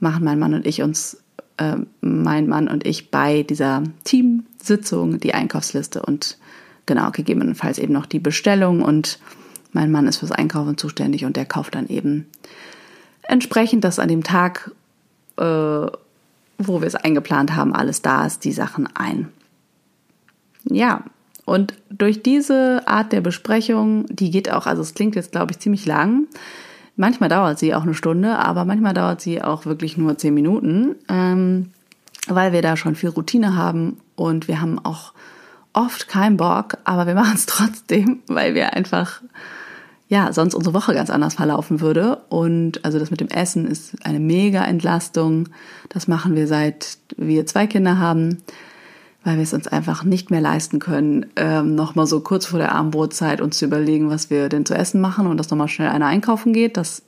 machen 0.00 0.24
mein 0.24 0.38
Mann 0.38 0.54
und 0.54 0.66
ich 0.66 0.82
uns, 0.82 1.22
äh, 1.58 1.76
mein 2.00 2.48
Mann 2.48 2.68
und 2.68 2.86
ich 2.86 3.10
bei 3.10 3.42
dieser 3.42 3.82
Teamsitzung 4.04 5.20
die 5.20 5.34
Einkaufsliste 5.34 6.02
und 6.02 6.38
genau, 6.86 7.10
gegebenenfalls 7.10 7.78
eben 7.78 7.92
noch 7.92 8.06
die 8.06 8.20
Bestellung 8.20 8.80
und 8.82 9.18
mein 9.72 9.90
Mann 9.90 10.06
ist 10.06 10.18
fürs 10.18 10.32
Einkaufen 10.32 10.78
zuständig 10.78 11.26
und 11.26 11.36
der 11.36 11.44
kauft 11.44 11.74
dann 11.74 11.88
eben 11.88 12.26
entsprechend 13.22 13.84
das 13.84 13.98
an 13.98 14.08
dem 14.08 14.22
Tag 14.22 14.70
äh, 15.38 15.86
wo 16.58 16.80
wir 16.80 16.86
es 16.86 16.94
eingeplant 16.94 17.54
haben, 17.54 17.74
alles 17.74 18.02
da 18.02 18.26
ist, 18.26 18.44
die 18.44 18.52
Sachen 18.52 18.88
ein. 18.94 19.28
Ja, 20.64 21.04
und 21.44 21.74
durch 21.90 22.22
diese 22.22 22.82
Art 22.86 23.12
der 23.12 23.20
Besprechung, 23.20 24.06
die 24.08 24.30
geht 24.30 24.50
auch, 24.50 24.66
also 24.66 24.82
es 24.82 24.94
klingt 24.94 25.14
jetzt, 25.14 25.32
glaube 25.32 25.52
ich, 25.52 25.60
ziemlich 25.60 25.86
lang. 25.86 26.26
Manchmal 26.96 27.28
dauert 27.28 27.58
sie 27.58 27.74
auch 27.74 27.82
eine 27.82 27.94
Stunde, 27.94 28.38
aber 28.38 28.64
manchmal 28.64 28.94
dauert 28.94 29.20
sie 29.20 29.42
auch 29.42 29.64
wirklich 29.64 29.96
nur 29.96 30.18
zehn 30.18 30.34
Minuten, 30.34 30.96
ähm, 31.08 31.70
weil 32.26 32.52
wir 32.52 32.62
da 32.62 32.76
schon 32.76 32.96
viel 32.96 33.10
Routine 33.10 33.54
haben 33.54 33.98
und 34.16 34.48
wir 34.48 34.60
haben 34.60 34.78
auch 34.84 35.12
oft 35.72 36.08
keinen 36.08 36.36
Bock, 36.36 36.78
aber 36.84 37.06
wir 37.06 37.14
machen 37.22 37.34
es 37.36 37.46
trotzdem, 37.46 38.22
weil 38.26 38.54
wir 38.54 38.72
einfach 38.72 39.20
ja, 40.08 40.32
sonst 40.32 40.54
unsere 40.54 40.74
Woche 40.74 40.94
ganz 40.94 41.10
anders 41.10 41.34
verlaufen 41.34 41.80
würde. 41.80 42.18
Und 42.28 42.84
also 42.84 42.98
das 42.98 43.10
mit 43.10 43.20
dem 43.20 43.28
Essen 43.28 43.66
ist 43.66 43.96
eine 44.04 44.20
mega 44.20 44.64
Entlastung. 44.64 45.48
Das 45.88 46.06
machen 46.06 46.36
wir 46.36 46.46
seit 46.46 46.98
wir 47.16 47.46
zwei 47.46 47.66
Kinder 47.66 47.98
haben, 47.98 48.38
weil 49.24 49.36
wir 49.36 49.42
es 49.42 49.52
uns 49.52 49.66
einfach 49.66 50.04
nicht 50.04 50.30
mehr 50.30 50.40
leisten 50.40 50.78
können, 50.78 51.26
ähm, 51.34 51.74
nochmal 51.74 52.06
so 52.06 52.20
kurz 52.20 52.46
vor 52.46 52.60
der 52.60 52.72
Abendbrotzeit 52.72 53.40
uns 53.40 53.58
zu 53.58 53.64
überlegen, 53.64 54.08
was 54.08 54.30
wir 54.30 54.48
denn 54.48 54.64
zu 54.64 54.74
essen 54.74 55.00
machen 55.00 55.26
und 55.26 55.38
dass 55.38 55.50
nochmal 55.50 55.68
schnell 55.68 55.88
einer 55.88 56.06
einkaufen 56.06 56.52
geht. 56.52 56.76
Das 56.76 57.02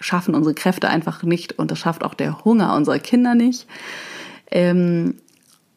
schaffen 0.00 0.36
unsere 0.36 0.54
Kräfte 0.54 0.88
einfach 0.88 1.24
nicht 1.24 1.58
und 1.58 1.72
das 1.72 1.80
schafft 1.80 2.04
auch 2.04 2.14
der 2.14 2.44
Hunger 2.44 2.76
unserer 2.76 3.00
Kinder 3.00 3.34
nicht. 3.34 3.66
Ähm, 4.52 5.16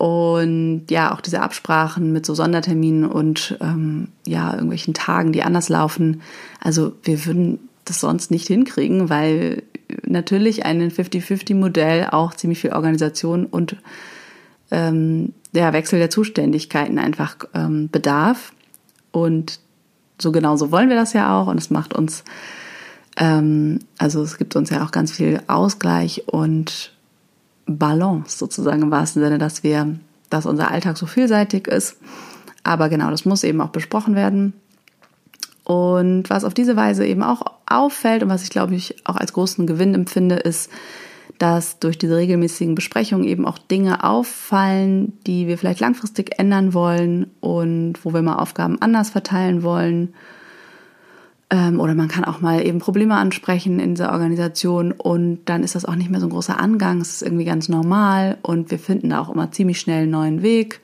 und 0.01 0.86
ja, 0.89 1.13
auch 1.13 1.22
diese 1.22 1.43
Absprachen 1.43 2.12
mit 2.12 2.25
so 2.25 2.34
Sonderterminen 2.34 3.05
und 3.05 3.55
ähm, 3.62 4.08
ja, 4.25 4.51
irgendwelchen 4.51 4.96
Tagen, 4.96 5.31
die 5.31 5.43
anders 5.43 5.70
laufen. 5.70 6.24
Also 6.60 6.93
wir 7.03 7.24
würden 7.27 7.70
das 7.86 8.00
sonst 8.00 8.31
nicht 8.31 8.48
hinkriegen, 8.48 9.12
weil 9.12 9.62
natürlich 10.03 10.65
ein 10.65 10.89
50-50-Modell 10.89 12.08
auch 12.10 12.34
ziemlich 12.34 12.62
viel 12.62 12.74
Organisation 12.74 13.46
und 13.46 13.75
ähm, 14.72 15.34
der 15.53 15.72
Wechsel 15.72 16.00
der 16.00 16.10
Zuständigkeiten 16.10 16.98
einfach 16.98 17.36
ähm, 17.53 17.88
bedarf. 17.91 18.53
Und 19.12 19.60
so 20.20 20.31
genauso 20.31 20.72
wollen 20.72 20.89
wir 20.89 20.96
das 20.96 21.13
ja 21.13 21.39
auch. 21.39 21.46
Und 21.46 21.60
es 21.60 21.70
macht 21.70 21.93
uns, 21.93 22.24
ähm, 23.17 23.77
also 24.00 24.24
es 24.24 24.39
gibt 24.39 24.55
uns 24.55 24.72
ja 24.72 24.84
auch 24.84 24.89
ganz 24.89 25.12
viel 25.12 25.43
Ausgleich 25.46 26.24
und 26.25 26.91
Balance 27.65 28.38
sozusagen 28.38 28.82
im 28.82 28.91
wahrsten 28.91 29.22
Sinne, 29.22 29.38
dass 29.38 29.63
wir, 29.63 29.96
dass 30.30 30.46
unser 30.46 30.72
Alltag 30.72 30.98
so 30.98 31.06
vielseitig 31.06 31.68
ist. 31.68 31.98
Aber 32.63 32.89
genau, 32.89 33.10
das 33.10 33.25
muss 33.25 33.44
eben 33.44 33.62
auch 33.62 33.70
besprochen 33.70 34.15
werden. 34.15 34.53
Und 35.63 36.30
was 36.30 36.44
auf 36.44 36.53
diese 36.53 36.75
Weise 36.75 37.06
eben 37.06 37.24
auch 37.24 37.44
auffällt 37.65 38.24
und 38.24 38.30
was 38.30 38.44
ich 38.44 38.50
glaube 38.50 38.75
ich 38.75 38.96
auch 39.06 39.15
als 39.15 39.34
großen 39.34 39.68
Gewinn 39.68 39.94
empfinde, 39.94 40.36
ist, 40.36 40.70
dass 41.38 41.80
durch 41.80 41.98
diese 41.98 42.18
regelmäßigen 42.18 42.75
Besprechungen 42.75 43.25
eben 43.25 43.48
auch 43.48 43.58
Dinge 43.58 44.03
auffallen, 44.03 45.18
die 45.25 45.48
wir 45.48 45.58
vielleicht 45.58 45.80
langfristig 45.80 46.38
ändern 46.39 46.74
wollen 46.74 47.32
und 47.39 47.96
wo 48.03 48.13
wir 48.13 48.22
mal 48.22 48.36
Aufgaben 48.36 48.82
anders 48.82 49.10
verteilen 49.10 49.63
wollen 49.63 50.13
oder 51.51 51.96
man 51.96 52.08
kann 52.08 52.24
auch 52.24 52.39
mal 52.39 52.65
eben 52.65 52.79
Probleme 52.79 53.15
ansprechen 53.15 53.81
in 53.81 53.96
dieser 53.96 54.13
Organisation 54.13 54.93
und 54.93 55.41
dann 55.46 55.63
ist 55.63 55.75
das 55.75 55.84
auch 55.84 55.96
nicht 55.96 56.10
mehr 56.10 56.22
so 56.22 56.27
ein 56.27 56.31
großer 56.31 56.58
Angang. 56.58 57.01
Es 57.01 57.15
ist 57.15 57.24
irgendwie 57.24 57.43
ganz 57.43 57.67
normal 57.67 58.38
und 58.41 58.72
wir 58.72 58.79
finden 58.79 59.10
da 59.10 59.20
auch 59.20 59.29
immer 59.29 59.51
ziemlich 59.51 59.79
schnell 59.79 60.03
einen 60.03 60.12
neuen 60.12 60.43
Weg. 60.43 60.79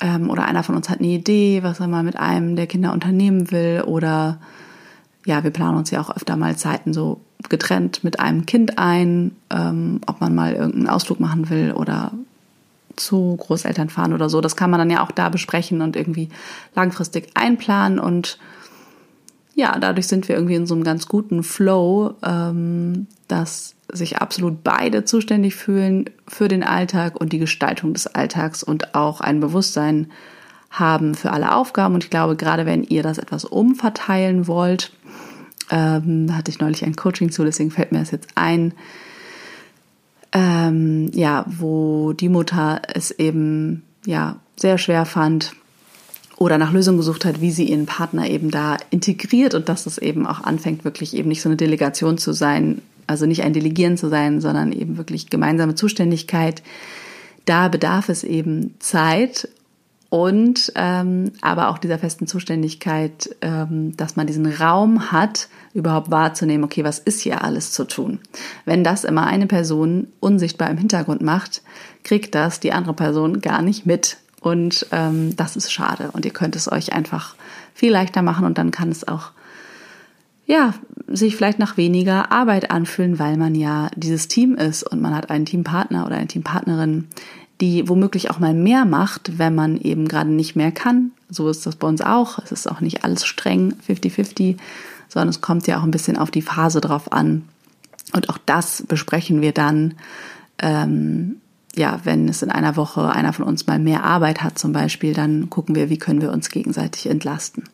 Ähm, 0.00 0.30
oder 0.30 0.46
einer 0.46 0.62
von 0.62 0.74
uns 0.74 0.88
hat 0.88 1.00
eine 1.00 1.08
Idee, 1.08 1.62
was 1.62 1.80
er 1.80 1.88
mal 1.88 2.02
mit 2.02 2.16
einem 2.16 2.56
der 2.56 2.66
Kinder 2.66 2.92
unternehmen 2.92 3.50
will. 3.50 3.82
Oder 3.86 4.38
ja, 5.26 5.44
wir 5.44 5.50
planen 5.50 5.76
uns 5.76 5.90
ja 5.90 6.00
auch 6.00 6.14
öfter 6.14 6.36
mal 6.36 6.56
Zeiten 6.56 6.92
so 6.92 7.20
getrennt 7.48 8.04
mit 8.04 8.20
einem 8.20 8.46
Kind 8.46 8.78
ein, 8.78 9.32
ähm, 9.50 10.00
ob 10.06 10.20
man 10.20 10.34
mal 10.34 10.54
irgendeinen 10.54 10.88
Ausflug 10.88 11.20
machen 11.20 11.50
will 11.50 11.72
oder 11.72 12.12
zu 12.96 13.36
Großeltern 13.36 13.90
fahren 13.90 14.12
oder 14.12 14.28
so. 14.28 14.40
Das 14.40 14.56
kann 14.56 14.70
man 14.70 14.78
dann 14.78 14.90
ja 14.90 15.02
auch 15.02 15.12
da 15.12 15.28
besprechen 15.28 15.82
und 15.82 15.94
irgendwie 15.94 16.30
langfristig 16.74 17.30
einplanen 17.34 17.98
und 17.98 18.38
ja, 19.58 19.76
dadurch 19.76 20.06
sind 20.06 20.28
wir 20.28 20.36
irgendwie 20.36 20.54
in 20.54 20.68
so 20.68 20.74
einem 20.74 20.84
ganz 20.84 21.08
guten 21.08 21.42
Flow, 21.42 22.14
ähm, 22.22 23.08
dass 23.26 23.74
sich 23.90 24.18
absolut 24.18 24.62
beide 24.62 25.04
zuständig 25.04 25.56
fühlen 25.56 26.04
für 26.28 26.46
den 26.46 26.62
Alltag 26.62 27.20
und 27.20 27.32
die 27.32 27.40
Gestaltung 27.40 27.92
des 27.92 28.06
Alltags 28.06 28.62
und 28.62 28.94
auch 28.94 29.20
ein 29.20 29.40
Bewusstsein 29.40 30.12
haben 30.70 31.16
für 31.16 31.32
alle 31.32 31.56
Aufgaben. 31.56 31.94
Und 31.94 32.04
ich 32.04 32.10
glaube, 32.10 32.36
gerade 32.36 32.66
wenn 32.66 32.84
ihr 32.84 33.02
das 33.02 33.18
etwas 33.18 33.44
umverteilen 33.44 34.46
wollt, 34.46 34.92
ähm, 35.70 36.28
da 36.28 36.34
hatte 36.34 36.52
ich 36.52 36.60
neulich 36.60 36.84
ein 36.84 36.94
Coaching 36.94 37.32
zu, 37.32 37.42
deswegen 37.42 37.72
fällt 37.72 37.90
mir 37.90 37.98
das 37.98 38.12
jetzt 38.12 38.28
ein, 38.36 38.74
ähm, 40.30 41.10
ja, 41.12 41.44
wo 41.48 42.12
die 42.12 42.28
Mutter 42.28 42.80
es 42.94 43.10
eben 43.10 43.82
ja 44.06 44.36
sehr 44.54 44.78
schwer 44.78 45.04
fand, 45.04 45.56
oder 46.38 46.56
nach 46.56 46.72
Lösungen 46.72 46.98
gesucht 46.98 47.24
hat, 47.24 47.40
wie 47.40 47.50
sie 47.50 47.64
ihren 47.64 47.86
Partner 47.86 48.28
eben 48.28 48.50
da 48.50 48.76
integriert 48.90 49.54
und 49.54 49.68
dass 49.68 49.86
es 49.86 49.98
eben 49.98 50.26
auch 50.26 50.42
anfängt, 50.42 50.84
wirklich 50.84 51.16
eben 51.16 51.28
nicht 51.28 51.42
so 51.42 51.48
eine 51.48 51.56
Delegation 51.56 52.16
zu 52.16 52.32
sein, 52.32 52.80
also 53.08 53.26
nicht 53.26 53.42
ein 53.42 53.52
Delegieren 53.52 53.96
zu 53.96 54.08
sein, 54.08 54.40
sondern 54.40 54.70
eben 54.72 54.96
wirklich 54.96 55.30
gemeinsame 55.30 55.74
Zuständigkeit. 55.74 56.62
Da 57.44 57.68
bedarf 57.68 58.08
es 58.08 58.22
eben 58.22 58.74
Zeit 58.78 59.48
und 60.10 60.72
ähm, 60.76 61.32
aber 61.40 61.68
auch 61.68 61.78
dieser 61.78 61.98
festen 61.98 62.26
Zuständigkeit, 62.26 63.34
ähm, 63.42 63.96
dass 63.96 64.16
man 64.16 64.26
diesen 64.26 64.46
Raum 64.46 65.10
hat, 65.10 65.48
überhaupt 65.74 66.10
wahrzunehmen, 66.10 66.64
okay, 66.64 66.84
was 66.84 66.98
ist 66.98 67.20
hier 67.20 67.42
alles 67.42 67.72
zu 67.72 67.84
tun? 67.84 68.20
Wenn 68.64 68.84
das 68.84 69.04
immer 69.04 69.26
eine 69.26 69.46
Person 69.46 70.06
unsichtbar 70.20 70.70
im 70.70 70.78
Hintergrund 70.78 71.20
macht, 71.20 71.62
kriegt 72.04 72.34
das 72.34 72.60
die 72.60 72.72
andere 72.72 72.94
Person 72.94 73.40
gar 73.40 73.60
nicht 73.60 73.86
mit. 73.86 74.18
Und 74.48 74.86
ähm, 74.92 75.36
das 75.36 75.56
ist 75.56 75.72
schade. 75.72 76.10
Und 76.12 76.24
ihr 76.24 76.32
könnt 76.32 76.56
es 76.56 76.70
euch 76.70 76.92
einfach 76.92 77.34
viel 77.74 77.92
leichter 77.92 78.22
machen 78.22 78.44
und 78.44 78.58
dann 78.58 78.70
kann 78.70 78.90
es 78.90 79.06
auch 79.06 79.30
ja, 80.46 80.72
sich 81.06 81.36
vielleicht 81.36 81.58
nach 81.58 81.76
weniger 81.76 82.32
Arbeit 82.32 82.70
anfühlen, 82.70 83.18
weil 83.18 83.36
man 83.36 83.54
ja 83.54 83.90
dieses 83.94 84.28
Team 84.28 84.54
ist 84.54 84.82
und 84.82 85.00
man 85.02 85.14
hat 85.14 85.30
einen 85.30 85.44
Teampartner 85.44 86.06
oder 86.06 86.16
eine 86.16 86.26
Teampartnerin, 86.26 87.06
die 87.60 87.86
womöglich 87.86 88.30
auch 88.30 88.38
mal 88.38 88.54
mehr 88.54 88.86
macht, 88.86 89.38
wenn 89.38 89.54
man 89.54 89.78
eben 89.78 90.08
gerade 90.08 90.30
nicht 90.30 90.56
mehr 90.56 90.72
kann. 90.72 91.10
So 91.28 91.50
ist 91.50 91.66
das 91.66 91.76
bei 91.76 91.86
uns 91.86 92.00
auch. 92.00 92.38
Es 92.38 92.50
ist 92.50 92.66
auch 92.66 92.80
nicht 92.80 93.04
alles 93.04 93.26
streng 93.26 93.74
50-50, 93.86 94.56
sondern 95.08 95.28
es 95.28 95.42
kommt 95.42 95.66
ja 95.66 95.78
auch 95.78 95.82
ein 95.82 95.90
bisschen 95.90 96.16
auf 96.16 96.30
die 96.30 96.42
Phase 96.42 96.80
drauf 96.80 97.12
an. 97.12 97.46
Und 98.14 98.30
auch 98.30 98.38
das 98.46 98.84
besprechen 98.88 99.42
wir 99.42 99.52
dann, 99.52 99.94
ähm, 100.60 101.42
ja, 101.76 102.00
wenn 102.04 102.28
es 102.28 102.42
in 102.42 102.50
einer 102.50 102.76
Woche 102.76 103.10
einer 103.10 103.32
von 103.32 103.44
uns 103.44 103.66
mal 103.66 103.78
mehr 103.78 104.04
Arbeit 104.04 104.42
hat 104.42 104.58
zum 104.58 104.72
Beispiel, 104.72 105.14
dann 105.14 105.50
gucken 105.50 105.74
wir, 105.74 105.90
wie 105.90 105.98
können 105.98 106.20
wir 106.20 106.32
uns 106.32 106.50
gegenseitig 106.50 107.08
entlasten. 107.08 107.64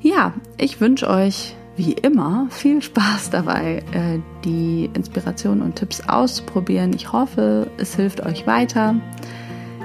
Ja, 0.00 0.32
ich 0.56 0.80
wünsche 0.80 1.08
euch 1.08 1.54
wie 1.76 1.92
immer 1.92 2.48
viel 2.50 2.82
Spaß 2.82 3.30
dabei, 3.30 3.84
äh, 3.92 4.18
die 4.44 4.90
Inspirationen 4.94 5.62
und 5.62 5.76
Tipps 5.76 6.00
auszuprobieren. 6.08 6.92
Ich 6.92 7.12
hoffe, 7.12 7.70
es 7.78 7.94
hilft 7.94 8.24
euch 8.24 8.46
weiter. 8.46 8.96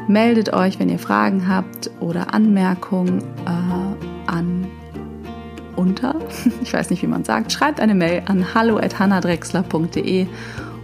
Meldet 0.07 0.53
euch, 0.53 0.79
wenn 0.79 0.89
ihr 0.89 0.99
Fragen 0.99 1.47
habt 1.47 1.91
oder 1.99 2.33
Anmerkungen 2.33 3.19
äh, 3.45 4.29
an 4.29 4.67
unter, 5.75 6.15
ich 6.63 6.73
weiß 6.73 6.89
nicht, 6.89 7.03
wie 7.03 7.07
man 7.07 7.23
sagt, 7.23 7.51
schreibt 7.51 7.79
eine 7.79 7.95
Mail 7.95 8.23
an 8.25 8.53
hallo@hannadrexler.de 8.53 10.27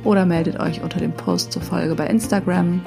oder 0.04 0.26
meldet 0.26 0.60
euch 0.60 0.82
unter 0.82 1.00
dem 1.00 1.12
Post 1.12 1.52
zur 1.52 1.62
Folge 1.62 1.96
bei 1.96 2.08
Instagram. 2.08 2.82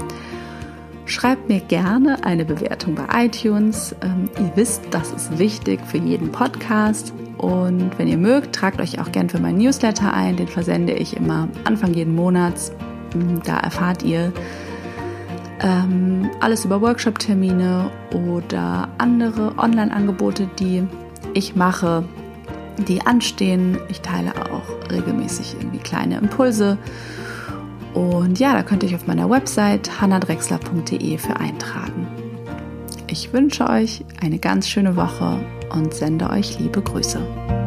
Schreibt 1.04 1.49
mir 1.49 1.61
gerne 1.61 2.25
eine 2.25 2.45
Bewertung 2.45 2.95
bei 2.95 3.26
iTunes. 3.26 3.95
Ähm, 4.02 4.31
ihr 4.38 4.52
wisst, 4.54 4.83
das 4.92 5.12
ist 5.12 5.38
wichtig 5.38 5.81
für 5.85 5.99
jeden 5.99 6.31
Podcast. 6.31 7.12
Und 7.38 7.99
wenn 7.99 8.09
ihr 8.09 8.19
mögt, 8.19 8.54
tragt 8.54 8.81
euch 8.81 9.00
auch 9.00 9.11
gern 9.11 9.28
für 9.28 9.40
meinen 9.40 9.59
Newsletter 9.59 10.12
ein. 10.14 10.37
Den 10.37 10.49
versende 10.49 10.92
ich 10.92 11.16
immer 11.16 11.49
Anfang 11.64 11.92
jeden 11.92 12.14
Monats. 12.14 12.73
Mm, 13.14 13.40
da 13.45 13.59
erfahrt 13.59 14.04
ihr 14.04 14.33
ähm, 15.61 16.31
alles 16.40 16.64
über 16.64 16.81
Workshop-Termine 16.81 17.90
oder 18.14 18.88
andere 18.99 19.59
Online-Angebote, 19.59 20.49
die 20.59 20.85
ich 21.35 21.57
mache, 21.57 22.04
die 22.78 23.02
anstehen. 23.02 23.78
Ich 23.88 24.00
teile 24.00 24.32
auch 24.52 24.90
regelmäßig 24.90 25.56
irgendwie 25.58 25.78
kleine 25.78 26.18
Impulse 26.18 26.78
und 27.94 28.38
ja, 28.38 28.54
da 28.54 28.62
könnt 28.62 28.82
ihr 28.82 28.88
euch 28.88 28.94
auf 28.94 29.06
meiner 29.06 29.28
Website 29.28 30.00
hannadrexler.de 30.00 31.18
für 31.18 31.36
eintragen. 31.36 32.06
Ich 33.06 33.32
wünsche 33.32 33.68
euch 33.68 34.04
eine 34.22 34.38
ganz 34.38 34.68
schöne 34.68 34.96
Woche 34.96 35.38
und 35.70 35.92
sende 35.92 36.30
euch 36.30 36.58
liebe 36.58 36.80
Grüße. 36.80 37.62